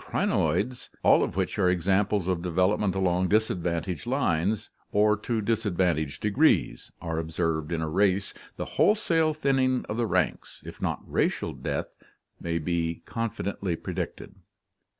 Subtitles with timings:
[0.00, 6.92] crinoids— all of which are examples of development along disadvantageous lines or to disadvantageous degrees—
[7.02, 11.88] are observed in a race, the wholesale thinning of the ranks, if not racial death,
[12.40, 14.36] may be confidently predicted.